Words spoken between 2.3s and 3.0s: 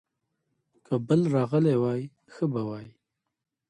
ښه به وای.